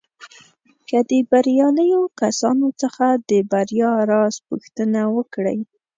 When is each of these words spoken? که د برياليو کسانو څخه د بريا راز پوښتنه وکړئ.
که 0.87 0.97
د 1.09 1.11
برياليو 1.31 2.01
کسانو 2.21 2.67
څخه 2.81 3.05
د 3.29 3.31
بريا 3.51 3.91
راز 4.11 4.35
پوښتنه 4.47 5.01
وکړئ. 5.15 5.59